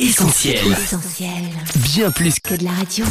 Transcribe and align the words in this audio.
Essentiel. 0.00 0.56
Essentiel. 0.72 1.28
Bien 1.76 2.10
plus 2.10 2.40
que 2.40 2.54
de 2.54 2.64
la 2.64 2.70
radio. 2.70 3.04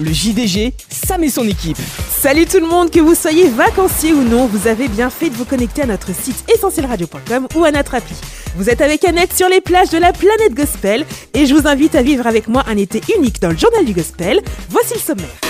Le 0.00 0.12
JDG, 0.12 0.72
Sam 0.90 1.22
et 1.22 1.30
son 1.30 1.46
équipe. 1.46 1.78
Salut 2.10 2.46
tout 2.46 2.58
le 2.58 2.66
monde, 2.66 2.90
que 2.90 2.98
vous 2.98 3.14
soyez 3.14 3.48
vacancier 3.48 4.12
ou 4.12 4.24
non, 4.24 4.46
vous 4.46 4.66
avez 4.66 4.88
bien 4.88 5.08
fait 5.08 5.30
de 5.30 5.36
vous 5.36 5.44
connecter 5.44 5.82
à 5.82 5.86
notre 5.86 6.12
site 6.12 6.44
essentielradio.com 6.52 7.46
ou 7.54 7.64
à 7.64 7.70
notre 7.70 7.94
appli. 7.94 8.16
Vous 8.56 8.68
êtes 8.70 8.80
avec 8.80 9.04
Annette 9.04 9.32
sur 9.32 9.48
les 9.48 9.60
plages 9.60 9.90
de 9.90 9.98
la 9.98 10.12
planète 10.12 10.54
gospel 10.54 11.06
et 11.32 11.46
je 11.46 11.54
vous 11.54 11.68
invite 11.68 11.94
à 11.94 12.02
vivre 12.02 12.26
avec 12.26 12.48
moi 12.48 12.64
un 12.66 12.76
été 12.76 13.00
unique 13.16 13.40
dans 13.40 13.50
le 13.50 13.56
journal 13.56 13.84
du 13.84 13.92
gospel. 13.92 14.40
Voici 14.68 14.94
le 14.94 15.00
sommaire. 15.00 15.47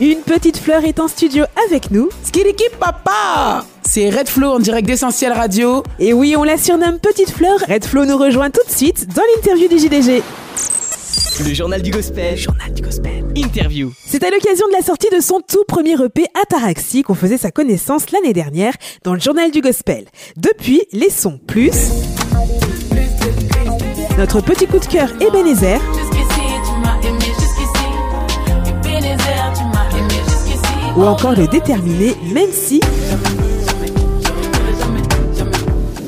Une 0.00 0.20
petite 0.20 0.58
fleur 0.58 0.84
est 0.84 1.00
en 1.00 1.08
studio 1.08 1.44
avec 1.66 1.90
nous. 1.90 2.08
Skidiki 2.22 2.62
papa 2.78 3.64
C'est 3.82 4.10
Red 4.10 4.28
Flow 4.28 4.52
en 4.52 4.58
direct 4.60 4.86
d'Essentiel 4.86 5.32
Radio. 5.32 5.82
Et 5.98 6.12
oui, 6.12 6.36
on 6.36 6.44
la 6.44 6.56
surnomme 6.56 7.00
Petite 7.00 7.30
Fleur. 7.30 7.58
Red 7.68 7.84
Flo 7.84 8.04
nous 8.04 8.16
rejoint 8.16 8.50
tout 8.50 8.64
de 8.64 8.70
suite 8.70 9.08
dans 9.08 9.22
l'interview 9.34 9.66
du 9.66 9.76
JDG. 9.76 10.22
le 11.44 11.52
journal 11.52 11.82
du 11.82 11.90
gospel. 11.90 12.36
Journal 12.36 12.72
du 12.72 12.82
gospel. 12.82 13.24
Interview. 13.34 13.90
C'est 14.06 14.22
à 14.22 14.30
l'occasion 14.30 14.68
de 14.68 14.72
la 14.72 14.82
sortie 14.82 15.08
de 15.12 15.20
son 15.20 15.40
tout 15.40 15.64
premier 15.66 15.94
EP 15.94 16.26
Ataraxie 16.40 17.02
qu'on 17.02 17.14
faisait 17.14 17.38
sa 17.38 17.50
connaissance 17.50 18.12
l'année 18.12 18.32
dernière 18.32 18.74
dans 19.02 19.14
le 19.14 19.20
journal 19.20 19.50
du 19.50 19.60
gospel. 19.60 20.04
Depuis, 20.36 20.82
les 20.92 21.10
sons 21.10 21.40
plus. 21.44 21.74
Notre 24.16 24.40
petit 24.42 24.68
coup 24.68 24.78
de 24.78 24.86
cœur 24.86 25.10
Ebenezer. 25.20 25.80
Ou 30.98 31.04
encore 31.04 31.36
le 31.36 31.46
déterminé, 31.46 32.16
même 32.34 32.50
si 32.50 32.80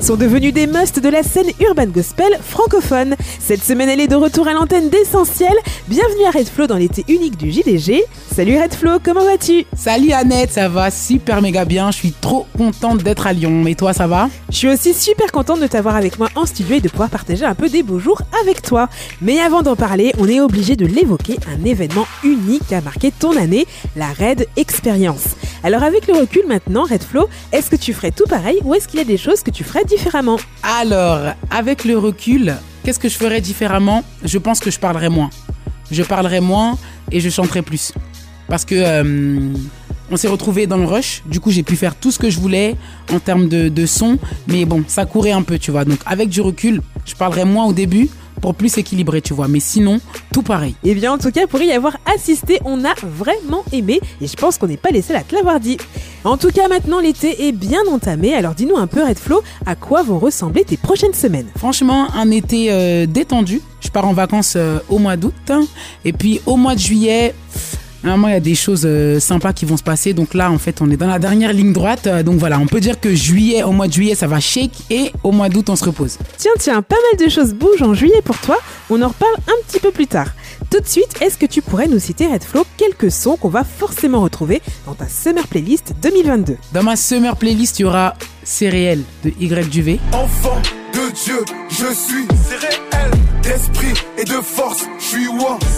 sont 0.03 0.17
devenus 0.17 0.55
des 0.55 0.67
musts 0.67 0.99
de 0.99 1.09
la 1.09 1.23
scène 1.23 1.49
urban 1.61 1.87
gospel 1.87 2.39
francophone. 2.43 3.17
Cette 3.39 3.63
semaine, 3.63 3.89
elle 3.89 4.01
est 4.01 4.09
de 4.09 4.17
retour 4.17 4.49
à 4.49 4.55
l'antenne 4.55 4.89
d'Essentiel. 4.89 5.53
Bienvenue 5.89 6.25
à 6.27 6.31
Red 6.31 6.49
Flow 6.49 6.67
dans 6.67 6.77
l'été 6.77 7.05
unique 7.09 7.37
du 7.37 7.51
JDG. 7.51 8.03
Salut 8.35 8.59
Red 8.59 8.75
Flow, 8.75 8.99
comment 9.03 9.25
vas-tu? 9.25 9.67
Salut 9.77 10.13
Annette, 10.13 10.53
ça 10.53 10.69
va 10.69 10.91
super 10.91 11.43
méga 11.43 11.65
bien. 11.65 11.91
Je 11.91 11.97
suis 11.97 12.13
trop 12.13 12.47
contente 12.57 13.03
d'être 13.03 13.27
à 13.27 13.33
Lyon. 13.33 13.67
Et 13.67 13.75
toi, 13.75 13.93
ça 13.93 14.07
va? 14.07 14.31
Je 14.51 14.57
suis 14.57 14.69
aussi 14.69 14.95
super 14.95 15.31
contente 15.33 15.61
de 15.61 15.67
t'avoir 15.67 15.97
avec 15.97 16.19
moi 16.19 16.29
en 16.35 16.47
studio 16.47 16.77
et 16.77 16.81
de 16.81 16.89
pouvoir 16.89 17.11
partager 17.11 17.45
un 17.45 17.55
peu 17.55 17.69
des 17.69 17.83
beaux 17.83 17.99
jours 17.99 18.23
avec 18.43 18.63
toi. 18.63 18.89
Mais 19.21 19.41
avant 19.41 19.63
d'en 19.63 19.77
parler, 19.77 20.13
on 20.19 20.29
est 20.29 20.41
obligé 20.41 20.77
de 20.77 20.87
l'évoquer, 20.87 21.37
un 21.47 21.65
événement 21.65 22.07
unique 22.25 22.67
qui 22.69 22.75
a 22.75 22.81
marqué 22.81 23.11
ton 23.11 23.37
année, 23.37 23.67
la 23.97 24.09
Red 24.09 24.47
Experience. 24.57 25.37
Alors 25.63 25.83
avec 25.83 26.07
le 26.07 26.15
recul 26.15 26.47
maintenant, 26.47 26.85
Red 26.85 27.03
Flow, 27.03 27.29
est-ce 27.53 27.69
que 27.69 27.77
tu 27.77 27.93
ferais 27.93 28.13
tout 28.13 28.25
pareil 28.25 28.59
ou 28.65 28.75
est-ce 28.75 28.89
qu'il 28.89 28.99
y 28.99 29.03
a 29.03 29.05
des 29.05 29.19
choses 29.19 29.43
que 29.43 29.51
tu 29.51 29.63
ferais 29.63 29.85
différemment 29.91 30.39
Alors, 30.63 31.35
avec 31.51 31.85
le 31.85 31.99
recul, 31.99 32.55
qu'est-ce 32.85 32.99
que 32.99 33.09
je 33.09 33.17
ferais 33.17 33.41
différemment? 33.41 34.05
Je 34.25 34.39
pense 34.39 34.61
que 34.61 34.71
je 34.71 34.79
parlerais 34.79 35.09
moins. 35.11 35.31
Je 35.91 36.03
parlerais 36.03 36.41
moins 36.41 36.79
et 37.11 37.21
je 37.21 37.29
chanterais 37.29 37.63
plus. 37.63 37.93
Parce 38.49 38.65
que 38.65 38.75
euh, 38.77 39.53
on 40.11 40.17
s'est 40.17 40.29
retrouvé 40.29 40.67
dans 40.67 40.77
le 40.77 40.87
rush. 40.87 41.23
Du 41.27 41.41
coup, 41.41 41.51
j'ai 41.51 41.63
pu 41.63 41.77
faire 41.77 41.97
tout 41.97 42.11
ce 42.11 42.19
que 42.19 42.31
je 42.31 42.39
voulais 42.39 42.77
en 43.13 43.19
termes 43.19 43.49
de, 43.49 43.69
de 43.69 43.87
son. 43.87 44.19
Mais 44.47 44.65
bon, 44.65 44.85
ça 44.87 45.05
courait 45.07 45.33
un 45.33 45.43
peu, 45.43 45.59
tu 45.59 45.71
vois. 45.71 45.85
Donc, 45.85 45.99
avec 46.07 46.29
du 46.29 46.41
recul, 46.41 46.81
je 47.05 47.15
parlerais 47.15 47.45
moins 47.45 47.67
au 47.67 47.73
début 47.73 48.09
pour 48.41 48.55
plus 48.55 48.79
équilibrer, 48.79 49.21
tu 49.21 49.35
vois. 49.35 49.49
Mais 49.49 49.61
sinon, 49.61 50.01
tout 50.33 50.43
pareil. 50.43 50.75
Eh 50.85 50.95
bien, 50.95 51.13
en 51.13 51.19
tout 51.19 51.31
cas, 51.31 51.47
pour 51.47 51.61
y 51.61 51.73
avoir 51.73 51.97
assisté, 52.15 52.59
on 52.65 52.85
a 52.85 52.95
vraiment 53.03 53.65
aimé 53.73 54.01
et 54.21 54.27
je 54.27 54.37
pense 54.37 54.59
qu'on 54.59 54.67
n'est 54.67 54.77
pas 54.77 54.91
les 54.91 55.03
seuls 55.03 55.17
à 55.17 55.23
te 55.23 55.35
l'avoir 55.35 55.61
dit. 55.61 55.77
En 56.23 56.37
tout 56.37 56.51
cas, 56.51 56.69
maintenant, 56.69 57.01
l'été 57.01 57.49
est 57.49 57.53
bien 57.53 57.81
entamé, 57.91 58.35
alors 58.35 58.55
dis-nous 58.55 58.77
un 58.77 58.87
peu, 58.87 59.03
Red 59.03 59.19
Flow, 59.19 59.43
à 59.65 59.75
quoi 59.75 60.03
vont 60.03 60.19
ressembler 60.19 60.65
tes 60.65 60.77
prochaines 60.77 61.15
semaines? 61.15 61.47
Franchement, 61.57 62.09
un 62.15 62.31
été 62.31 62.67
euh, 62.71 63.07
détendu. 63.07 63.63
Je 63.81 63.89
pars 63.89 64.07
en 64.07 64.13
vacances 64.13 64.53
euh, 64.57 64.79
au 64.91 64.99
mois 64.99 65.17
d'août. 65.17 65.33
hein. 65.49 65.63
Et 66.05 66.13
puis 66.13 66.43
au 66.45 66.57
mois 66.57 66.75
de 66.75 66.79
juillet, 66.81 67.35
normalement, 68.05 68.29
il 68.29 68.33
y 68.33 68.37
a 68.37 68.41
des 68.41 68.55
choses 68.55 68.83
euh, 68.85 69.19
sympas 69.19 69.55
qui 69.55 69.65
vont 69.65 69.79
se 69.79 69.83
passer. 69.83 70.13
Donc 70.13 70.35
là, 70.35 70.51
en 70.53 70.59
fait, 70.59 70.83
on 70.83 70.91
est 70.91 70.99
dans 70.99 71.09
la 71.09 71.19
dernière 71.19 71.55
ligne 71.55 71.73
droite. 71.73 72.07
Donc 72.23 72.39
voilà, 72.39 72.59
on 72.59 72.67
peut 72.67 72.81
dire 72.81 73.01
que 73.01 73.15
juillet, 73.15 73.63
au 73.63 73.73
mois 73.73 73.89
de 73.89 73.93
juillet, 73.95 74.15
ça 74.15 74.27
va 74.27 74.41
shake. 74.41 74.73
Et 74.91 75.13
au 75.25 75.33
mois 75.33 75.49
d'août, 75.49 75.71
on 75.71 75.77
se 75.77 75.85
repose. 75.87 76.19
Tiens, 76.37 76.53
tiens, 76.59 76.83
pas 76.83 76.97
mal 76.97 77.27
de 77.27 77.31
choses 77.31 77.55
bougent 77.55 77.83
en 77.83 77.95
juillet 77.95 78.21
pour 78.23 78.37
toi, 78.37 78.59
on 78.91 79.01
en 79.01 79.09
reparle 79.09 79.37
un 79.49 79.67
petit 79.67 79.81
peu 79.81 79.91
plus 79.91 80.07
tard. 80.07 80.29
Tout 80.71 80.79
de 80.79 80.87
suite, 80.87 81.21
est-ce 81.21 81.37
que 81.37 81.47
tu 81.47 81.63
pourrais 81.63 81.89
nous 81.89 81.99
citer, 81.99 82.29
Red 82.29 82.45
Flow, 82.45 82.65
quelques 82.77 83.11
sons 83.11 83.37
qu'on 83.37 83.49
va 83.49 83.65
forcément 83.65 84.21
retrouver 84.21 84.63
dans 84.87 84.95
ta 84.95 85.09
Summer 85.09 85.45
Playlist 85.49 85.95
2022 86.01 86.59
Dans 86.73 86.85
ma 86.85 86.95
summer 86.95 87.37
playlist, 87.37 87.81
il 87.81 87.83
y 87.83 87.85
aura 87.87 88.15
C'est 88.45 88.69
réel 88.69 89.03
de 89.25 89.33
Y 89.41 89.69
Duvet. 89.69 89.99
Enfant 90.13 90.63
de 91.11 91.17
Dieu, 91.17 91.45
je 91.71 91.95
suis. 91.95 92.27
C'est 92.49 92.57
réel. 92.57 93.11
D'esprit 93.43 93.95
et 94.19 94.25
de 94.25 94.41
force, 94.43 94.85
je 94.99 95.05
suis. 95.05 95.27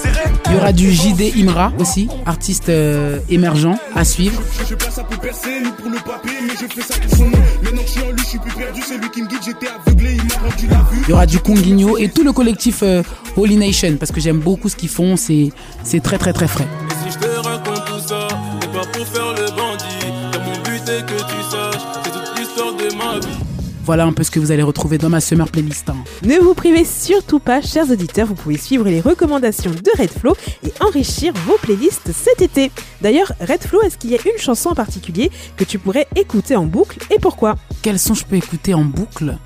C'est 0.02 0.10
réel. 0.10 0.32
Il 0.46 0.52
y 0.52 0.56
aura 0.56 0.72
du 0.72 0.92
JD 0.92 1.36
Imra 1.38 1.72
aussi, 1.78 2.08
artiste 2.26 2.68
euh, 2.68 3.18
émergent 3.28 3.76
à 3.94 4.04
suivre. 4.04 4.42
Je 4.68 4.74
place 4.74 4.98
à 4.98 5.04
plus 5.04 5.18
percer, 5.18 5.60
ni 5.62 5.70
pour 5.70 5.90
le 5.90 5.96
papier, 5.98 6.32
mais 6.42 6.54
je 6.60 6.66
fais 6.66 6.82
ça 6.82 6.98
pour 7.00 7.16
son 7.16 7.24
nom. 7.24 7.38
Maintenant 7.62 7.82
que 7.82 7.86
je 7.86 7.92
suis 7.92 8.02
en 8.02 8.10
lui, 8.10 8.18
je 8.18 8.24
suis 8.24 8.38
plus 8.38 8.52
perdu. 8.52 8.80
C'est 8.86 8.98
lui 8.98 9.10
qui 9.10 9.22
me 9.22 9.28
guide, 9.28 9.38
j'étais 9.44 9.68
aveuglé, 9.68 10.16
il 10.16 10.24
m'a 10.24 10.50
rendu 10.50 10.66
la 10.68 10.90
vue. 10.90 11.02
Il 11.06 11.10
y 11.10 11.12
aura 11.12 11.26
du 11.26 11.38
Conguigno 11.38 11.96
et 11.96 12.08
tout 12.08 12.24
le 12.24 12.32
collectif 12.32 12.80
euh, 12.82 13.02
Holy 13.36 13.56
Nation 13.56 13.96
parce 13.98 14.12
que 14.12 14.20
j'aime 14.20 14.38
beaucoup 14.38 14.68
ce 14.68 14.76
qu'ils 14.76 14.90
font. 14.90 15.16
C'est 15.16 15.50
c'est 15.84 16.00
très 16.00 16.18
très 16.18 16.32
très 16.32 16.48
frais. 16.48 16.66
Et 16.90 17.10
si 17.10 17.14
je 17.14 17.18
te 17.24 17.48
raconte 17.48 17.84
tout 17.86 18.08
ça, 18.08 18.28
c'est 18.60 18.72
pas 18.72 18.86
pour 18.92 19.06
faire 19.06 19.32
le 19.34 19.46
bandit. 19.56 20.32
Car 20.32 20.42
mon 20.42 20.56
but 20.62 20.88
est 20.88 21.06
que 21.06 21.18
tu 21.20 21.42
saches, 21.50 21.82
c'est 22.04 22.10
toute 22.10 22.38
l'histoire 22.38 22.74
de 22.74 22.94
ma 22.96 23.18
vie. 23.18 23.51
Voilà 23.84 24.04
un 24.04 24.12
peu 24.12 24.22
ce 24.22 24.30
que 24.30 24.38
vous 24.38 24.52
allez 24.52 24.62
retrouver 24.62 24.96
dans 24.98 25.08
ma 25.08 25.20
summer 25.20 25.48
playlist. 25.48 25.90
hein. 25.90 25.96
Ne 26.24 26.38
vous 26.38 26.54
privez 26.54 26.84
surtout 26.84 27.40
pas, 27.40 27.60
chers 27.60 27.90
auditeurs, 27.90 28.28
vous 28.28 28.34
pouvez 28.34 28.56
suivre 28.56 28.84
les 28.84 29.00
recommandations 29.00 29.72
de 29.72 30.00
Red 30.00 30.10
Flow 30.10 30.36
et 30.64 30.72
enrichir 30.80 31.32
vos 31.46 31.56
playlists 31.60 32.10
cet 32.12 32.42
été. 32.42 32.70
D'ailleurs, 33.00 33.32
Red 33.40 33.62
Flow, 33.62 33.82
est-ce 33.82 33.98
qu'il 33.98 34.10
y 34.10 34.14
a 34.14 34.18
une 34.24 34.38
chanson 34.38 34.70
en 34.70 34.74
particulier 34.74 35.30
que 35.56 35.64
tu 35.64 35.78
pourrais 35.80 36.06
écouter 36.14 36.54
en 36.54 36.64
boucle 36.64 36.98
et 37.10 37.18
pourquoi? 37.18 37.56
Quels 37.82 37.98
sons 37.98 38.14
je 38.14 38.24
peux 38.24 38.36
écouter 38.36 38.72
en 38.74 38.84
boucle? 38.84 39.36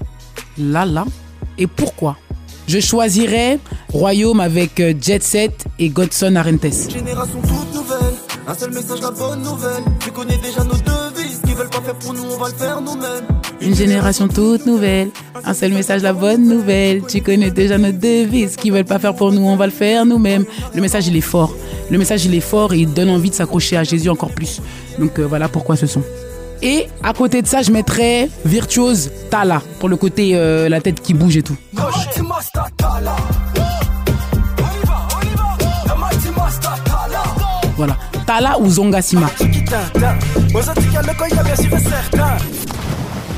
Là, 0.58 0.84
là. 0.84 1.04
Et 1.58 1.66
pourquoi? 1.66 2.16
Je 2.68 2.80
choisirais 2.80 3.58
Royaume 3.92 4.40
avec 4.40 4.80
euh, 4.80 4.92
Jet 5.00 5.22
Set 5.22 5.64
et 5.78 5.88
Godson 5.88 6.34
Arentes. 6.36 6.90
Génération 6.90 7.40
toute 7.40 7.74
nouvelle, 7.74 8.14
un 8.46 8.54
seul 8.54 8.72
message, 8.72 9.00
la 9.00 9.10
bonne 9.12 9.42
nouvelle. 9.42 9.84
Tu 10.00 10.10
connais 10.10 10.36
déjà 10.38 10.64
nos 10.64 10.74
qu'ils 10.74 11.05
veulent 11.56 11.70
pas 11.70 11.80
faire 11.80 11.94
pour 11.94 12.12
nous, 12.12 12.24
on 12.24 12.38
va 12.38 12.48
le 12.48 12.54
faire 12.54 12.80
nous-mêmes. 12.80 13.24
Une 13.60 13.74
génération 13.74 14.28
toute 14.28 14.66
nouvelle. 14.66 15.08
Un 15.44 15.54
seul 15.54 15.72
message, 15.72 16.02
la 16.02 16.12
bonne 16.12 16.46
nouvelle. 16.46 17.02
Tu 17.06 17.22
connais 17.22 17.50
déjà 17.50 17.78
notre 17.78 17.98
devise. 17.98 18.52
Ce 18.52 18.56
qu'ils 18.58 18.72
veulent 18.72 18.84
pas 18.84 18.98
faire 18.98 19.14
pour 19.14 19.32
nous, 19.32 19.42
on 19.42 19.56
va 19.56 19.66
le 19.66 19.72
faire 19.72 20.04
nous-mêmes. 20.04 20.44
Le 20.74 20.80
message, 20.80 21.06
il 21.08 21.16
est 21.16 21.22
fort. 21.22 21.54
Le 21.90 21.98
message, 21.98 22.24
il 22.26 22.34
est 22.34 22.40
fort 22.40 22.74
et 22.74 22.78
il 22.78 22.92
donne 22.92 23.10
envie 23.10 23.30
de 23.30 23.34
s'accrocher 23.34 23.76
à 23.76 23.84
Jésus 23.84 24.10
encore 24.10 24.30
plus. 24.30 24.60
Donc 24.98 25.18
euh, 25.18 25.26
voilà 25.26 25.48
pourquoi 25.48 25.76
ce 25.76 25.86
son. 25.86 26.02
Et 26.62 26.86
à 27.02 27.12
côté 27.12 27.42
de 27.42 27.46
ça, 27.46 27.62
je 27.62 27.70
mettrais 27.70 28.28
Virtuose 28.44 29.10
Tala 29.30 29.62
pour 29.78 29.88
le 29.88 29.96
côté 29.96 30.32
euh, 30.34 30.68
la 30.68 30.80
tête 30.80 31.00
qui 31.00 31.14
bouge 31.14 31.36
et 31.36 31.42
tout. 31.42 31.56
Voilà. 37.76 37.96
Tala 38.26 38.58
ou 38.58 38.68
Zongasima. 38.68 39.30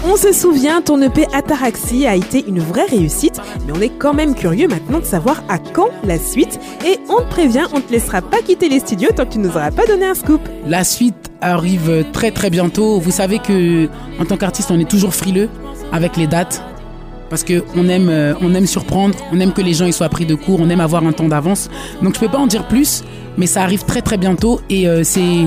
On 0.05 0.17
se 0.17 0.33
souvient, 0.33 0.81
ton 0.81 1.03
EP 1.03 1.27
Ataraxie 1.35 2.07
a 2.07 2.15
été 2.15 2.45
une 2.47 2.61
vraie 2.61 2.85
réussite, 2.85 3.41
mais 3.67 3.73
on 3.77 3.81
est 3.81 3.89
quand 3.89 4.15
même 4.15 4.37
curieux 4.37 4.69
maintenant 4.69 5.01
de 5.01 5.05
savoir 5.05 5.43
à 5.49 5.59
quand 5.59 5.89
la 6.05 6.17
suite. 6.21 6.61
Et 6.87 7.01
on 7.09 7.23
te 7.23 7.29
prévient, 7.29 7.67
on 7.73 7.81
te 7.81 7.91
laissera 7.91 8.23
pas 8.23 8.39
quitter 8.39 8.69
les 8.69 8.79
studios 8.79 9.09
tant 9.17 9.25
que 9.27 9.33
tu 9.33 9.41
nous 9.41 9.49
auras 9.49 9.73
pas 9.73 9.85
donné 9.85 10.07
un 10.07 10.15
scoop. 10.15 10.41
La 10.65 10.85
suite 10.85 11.33
arrive 11.41 12.05
très 12.13 12.31
très 12.31 12.51
bientôt. 12.51 13.01
Vous 13.01 13.11
savez 13.11 13.41
que 13.41 13.89
en 14.21 14.25
tant 14.25 14.37
qu'artiste, 14.37 14.71
on 14.71 14.79
est 14.79 14.89
toujours 14.89 15.13
frileux 15.13 15.49
avec 15.91 16.17
les 16.17 16.29
dates 16.29 16.63
parce 17.31 17.43
que 17.43 17.65
on 17.75 17.89
aime 17.89 18.11
euh, 18.11 18.35
on 18.41 18.55
aime 18.55 18.67
surprendre, 18.67 19.19
on 19.33 19.41
aime 19.41 19.53
que 19.53 19.61
les 19.61 19.75
gens 19.75 19.87
ils 19.87 19.93
soient 19.93 20.09
pris 20.09 20.25
de 20.25 20.37
court, 20.37 20.61
on 20.61 20.71
aime 20.71 20.81
avoir 20.81 21.05
un 21.05 21.13
temps 21.13 21.27
d'avance. 21.27 21.69
Donc 22.01 22.15
je 22.15 22.21
peux 22.21 22.29
pas 22.29 22.39
en 22.39 22.47
dire 22.47 22.69
plus, 22.69 23.03
mais 23.39 23.47
ça 23.47 23.63
arrive 23.63 23.85
très 23.85 24.03
très 24.03 24.19
bientôt 24.19 24.61
et 24.69 24.87
euh, 24.87 25.03
c'est 25.05 25.47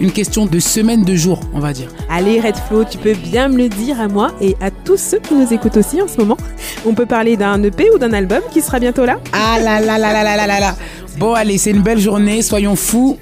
une 0.00 0.10
question 0.10 0.46
de 0.46 0.58
semaines 0.58 1.04
de 1.04 1.14
jours, 1.14 1.40
on 1.54 1.60
va 1.60 1.72
dire. 1.72 1.88
Allez 2.10 2.40
Red 2.40 2.56
Flow, 2.68 2.84
tu 2.84 2.98
peux 2.98 3.14
bien 3.14 3.48
me 3.48 3.56
le 3.58 3.68
dire 3.68 4.00
à 4.00 4.08
moi 4.08 4.32
et 4.40 4.56
à 4.60 4.70
tous 4.70 4.96
ceux 4.96 5.18
qui 5.18 5.34
nous 5.34 5.52
écoutent 5.52 5.76
aussi 5.76 6.02
en 6.02 6.08
ce 6.08 6.18
moment. 6.18 6.36
On 6.84 6.94
peut 6.94 7.06
parler 7.06 7.36
d'un 7.36 7.62
EP 7.62 7.90
ou 7.94 7.98
d'un 7.98 8.12
album 8.12 8.40
qui 8.50 8.60
sera 8.60 8.78
bientôt 8.80 9.04
là? 9.04 9.20
Ah 9.32 9.58
là 9.58 9.80
là 9.80 9.98
là 9.98 10.12
là 10.12 10.24
là 10.24 10.36
là 10.36 10.46
là 10.46 10.60
là. 10.60 10.76
Bon 11.18 11.34
allez, 11.34 11.58
c'est 11.58 11.70
une 11.70 11.82
belle 11.82 12.00
journée, 12.00 12.42
soyons 12.42 12.76
fous. 12.76 13.18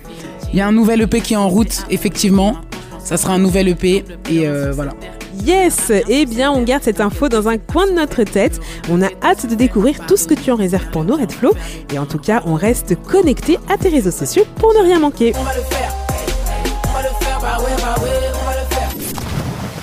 Il 0.53 0.59
y 0.59 0.61
a 0.61 0.67
un 0.67 0.73
nouvel 0.73 1.03
EP 1.03 1.21
qui 1.21 1.35
est 1.35 1.37
en 1.37 1.49
route, 1.49 1.85
effectivement. 1.91 2.57
Ça 3.03 3.17
sera 3.17 3.35
un 3.35 3.39
nouvel 3.39 3.69
EP 3.69 4.05
et 4.31 4.49
euh, 4.49 4.73
voilà. 4.73 4.93
Yes 5.43 5.93
Eh 6.09 6.27
bien, 6.27 6.53
on 6.53 6.63
garde 6.63 6.83
cette 6.83 7.01
info 7.01 7.29
dans 7.29 7.49
un 7.49 7.59
coin 7.59 7.87
de 7.87 7.93
notre 7.93 8.23
tête. 8.25 8.61
On 8.91 9.03
a 9.03 9.09
hâte 9.23 9.47
de 9.47 9.55
découvrir 9.55 10.07
tout 10.07 10.17
ce 10.17 10.27
que 10.27 10.35
tu 10.35 10.51
en 10.51 10.57
réserves 10.57 10.91
pour 10.91 11.05
nous, 11.05 11.17
Red 11.17 11.33
Flow. 11.33 11.53
Et 11.93 11.99
en 11.99 12.07
tout 12.07 12.19
cas, 12.19 12.43
on 12.47 12.55
reste 12.55 12.95
connecté 13.03 13.59
à 13.69 13.77
tes 13.77 13.89
réseaux 13.89 14.11
sociaux 14.11 14.45
pour 14.57 14.73
ne 14.75 14.81
rien 14.81 14.99
manquer. 14.99 15.33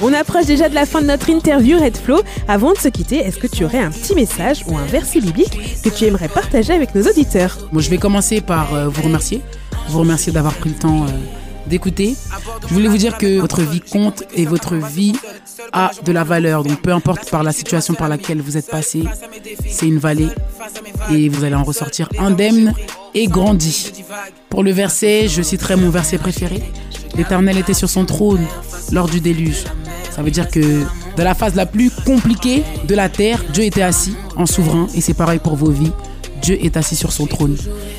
On 0.03 0.13
approche 0.13 0.45
déjà 0.45 0.67
de 0.67 0.73
la 0.73 0.87
fin 0.87 1.01
de 1.01 1.07
notre 1.07 1.29
interview 1.29 1.79
Red 1.79 1.95
Flow. 1.95 2.21
Avant 2.47 2.73
de 2.73 2.77
se 2.77 2.87
quitter, 2.87 3.17
est-ce 3.17 3.37
que 3.37 3.47
tu 3.47 3.65
aurais 3.65 3.79
un 3.79 3.91
petit 3.91 4.15
message 4.15 4.63
ou 4.67 4.75
un 4.75 4.85
verset 4.85 5.21
biblique 5.21 5.81
que 5.83 5.89
tu 5.89 6.05
aimerais 6.05 6.27
partager 6.27 6.73
avec 6.73 6.95
nos 6.95 7.03
auditeurs? 7.03 7.57
Bon, 7.71 7.79
je 7.79 7.89
vais 7.89 7.99
commencer 7.99 8.41
par 8.41 8.73
euh, 8.73 8.87
vous 8.87 9.03
remercier. 9.03 9.41
Vous 9.89 9.99
remercier 9.99 10.31
d'avoir 10.33 10.55
pris 10.55 10.69
le 10.69 10.75
temps 10.75 11.03
euh, 11.03 11.07
d'écouter. 11.67 12.15
Je 12.67 12.73
voulais 12.73 12.87
vous 12.87 12.97
dire 12.97 13.17
que 13.17 13.39
votre 13.39 13.61
vie 13.61 13.81
compte 13.81 14.23
et 14.35 14.45
votre 14.45 14.75
vie 14.75 15.13
a 15.73 15.91
de 16.05 16.11
la 16.11 16.23
valeur. 16.23 16.63
Donc 16.63 16.81
peu 16.81 16.91
importe 16.91 17.29
par 17.29 17.43
la 17.43 17.51
situation 17.51 17.93
par 17.93 18.09
laquelle 18.09 18.41
vous 18.41 18.57
êtes 18.57 18.69
passé, 18.69 19.03
c'est 19.67 19.87
une 19.87 19.97
vallée 19.99 20.29
et 21.11 21.29
vous 21.29 21.43
allez 21.43 21.55
en 21.55 21.63
ressortir 21.63 22.09
indemne 22.19 22.73
et 23.13 23.27
grandi. 23.27 23.91
Pour 24.49 24.63
le 24.63 24.71
verset, 24.71 25.27
je 25.27 25.41
citerai 25.41 25.75
mon 25.75 25.89
verset 25.89 26.17
préféré. 26.17 26.61
L'Éternel 27.15 27.57
était 27.57 27.73
sur 27.73 27.89
son 27.89 28.05
trône 28.05 28.45
lors 28.91 29.07
du 29.07 29.19
déluge. 29.19 29.63
Ça 30.11 30.21
veut 30.23 30.31
dire 30.31 30.49
que 30.49 30.83
dans 31.17 31.23
la 31.23 31.33
phase 31.35 31.55
la 31.55 31.65
plus 31.65 31.89
compliquée 32.05 32.63
de 32.87 32.95
la 32.95 33.09
terre, 33.09 33.43
Dieu 33.53 33.63
était 33.63 33.81
assis 33.81 34.15
en 34.35 34.45
souverain 34.45 34.87
et 34.95 35.01
c'est 35.01 35.13
pareil 35.13 35.39
pour 35.39 35.55
vos 35.55 35.71
vies. 35.71 35.91
Dieu 36.41 36.57
est 36.63 36.75
assis 36.77 36.95
sur 36.95 37.11
son 37.11 37.27
trône. 37.27 37.55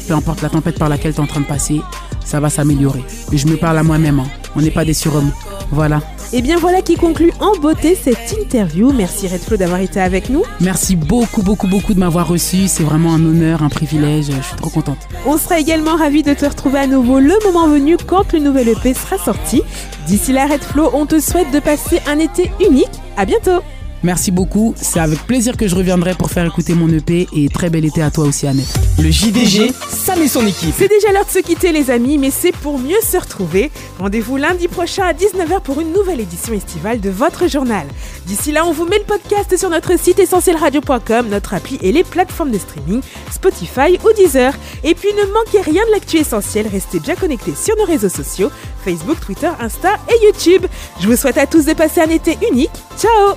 Peu 0.09 0.15
importe 0.15 0.43
la 0.43 0.49
tempête 0.49 0.79
par 0.79 0.89
laquelle 0.89 1.13
tu 1.15 1.21
es 1.21 1.23
en 1.23 1.27
train 1.27 1.41
de 1.41 1.47
passer, 1.47 1.81
ça 2.25 2.41
va 2.41 2.51
s'améliorer. 2.51 3.05
Je 3.33 3.47
me 3.47 3.57
parle 3.57 3.79
à 3.79 3.83
moi-même. 3.83 4.21
hein. 4.21 4.27
On 4.57 4.61
n'est 4.61 4.71
pas 4.71 4.85
des 4.85 4.95
surhommes. 4.95 5.31
Voilà. 5.71 6.01
Et 6.35 6.41
bien 6.41 6.57
voilà 6.57 6.81
qui 6.81 6.97
conclut 6.97 7.31
en 7.41 7.53
beauté 7.61 7.95
cette 7.95 8.33
interview. 8.33 8.91
Merci 8.91 9.29
Red 9.29 9.41
Flow 9.41 9.59
d'avoir 9.59 9.81
été 9.81 10.01
avec 10.01 10.31
nous. 10.31 10.45
Merci 10.61 10.97
beaucoup, 10.97 11.43
beaucoup, 11.43 11.67
beaucoup 11.67 11.93
de 11.93 11.99
m'avoir 11.99 12.27
reçu. 12.27 12.69
C'est 12.69 12.83
vraiment 12.85 13.13
un 13.13 13.23
honneur, 13.23 13.63
un 13.63 13.69
privilège. 13.69 14.31
Je 14.31 14.43
suis 14.43 14.57
trop 14.57 14.71
contente. 14.71 14.97
On 15.27 15.37
sera 15.37 15.61
également 15.61 15.95
ravis 15.95 16.23
de 16.23 16.33
te 16.33 16.47
retrouver 16.47 16.79
à 16.79 16.87
nouveau 16.87 17.19
le 17.19 17.35
moment 17.45 17.69
venu 17.69 17.99
quand 17.99 18.33
le 18.33 18.39
nouvel 18.39 18.69
EP 18.69 18.95
sera 18.95 19.19
sorti. 19.19 19.63
D'ici 20.07 20.33
là, 20.33 20.47
Red 20.47 20.63
Flow, 20.63 20.89
on 20.95 21.05
te 21.05 21.21
souhaite 21.21 21.51
de 21.53 21.61
passer 21.61 22.01
un 22.07 22.19
été 22.19 22.51
unique. 22.67 22.89
À 23.19 23.27
bientôt 23.27 23.61
Merci 24.03 24.31
beaucoup. 24.31 24.75
C'est 24.77 25.01
avec 25.01 25.21
plaisir 25.21 25.57
que 25.57 25.69
je 25.69 25.77
reviendrai 25.77 26.15
pour 26.15 26.31
faire 26.31 26.45
écouter 26.45 26.75
mon 26.75 26.89
EP. 26.89 27.29
Et 27.37 27.49
très 27.49 27.71
bel 27.71 27.85
été 27.85 28.03
à 28.03 28.11
toi 28.11 28.25
aussi, 28.25 28.47
Annette. 28.47 28.75
Le 28.99 29.11
JDG, 29.11 29.73
Sam 29.89 30.21
et 30.23 30.29
son 30.29 30.47
équipe. 30.47 30.75
C'est 30.77 30.89
déjà 30.89 31.13
l'heure 31.13 31.25
de 31.25 31.31
se 31.31 31.39
quitter 31.39 31.73
les 31.73 31.91
amis, 31.91 32.19
mais 32.19 32.31
c'est 32.31 32.53
pour 32.53 32.79
mieux 32.79 33.01
se 33.03 33.17
retrouver. 33.17 33.71
Rendez-vous 33.99 34.37
lundi 34.37 34.69
prochain 34.69 35.05
à 35.05 35.13
19h 35.13 35.63
pour 35.63 35.81
une 35.81 35.93
nouvelle 35.93 36.21
édition 36.21 36.53
estivale 36.53 37.01
de 37.01 37.11
votre 37.11 37.49
journal. 37.49 37.87
D'ici 38.27 38.53
là, 38.53 38.67
on 38.67 38.73
vous 38.73 38.87
met 38.87 38.99
le 38.99 39.05
podcast 39.05 39.57
sur 39.57 39.71
notre 39.71 39.99
site 39.99 40.19
essentielradio.com, 40.19 41.29
notre 41.29 41.55
appli 41.55 41.79
et 41.83 41.93
les 41.93 42.05
plateformes 42.05 42.51
de 42.51 42.59
streaming, 42.59 43.01
Spotify 43.31 43.99
ou 44.05 44.13
Deezer. 44.15 44.55
Et 44.85 44.95
puis 44.95 45.09
ne 45.15 45.33
manquez 45.33 45.61
rien 45.71 45.85
de 45.87 45.93
l'actu 45.93 46.17
essentiel, 46.19 46.67
restez 46.67 47.01
bien 47.01 47.15
connectés 47.15 47.55
sur 47.55 47.77
nos 47.77 47.85
réseaux 47.85 48.09
sociaux, 48.09 48.51
Facebook, 48.85 49.21
Twitter, 49.21 49.51
Insta 49.61 49.97
et 50.09 50.25
YouTube. 50.25 50.67
Je 51.01 51.07
vous 51.07 51.17
souhaite 51.17 51.39
à 51.39 51.47
tous 51.47 51.65
de 51.65 51.73
passer 51.73 52.01
un 52.01 52.11
été 52.11 52.37
unique. 52.51 52.71
Ciao 52.99 53.37